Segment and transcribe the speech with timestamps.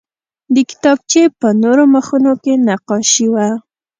[0.53, 3.47] د کتابچې په نورو مخونو کې نقاشي وه